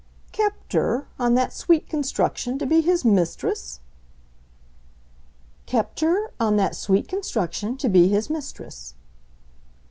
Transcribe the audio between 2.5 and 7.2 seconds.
to be his mistress?" "Kept her, on that sweet